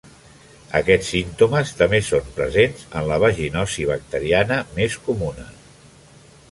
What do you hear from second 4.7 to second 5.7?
més comuna.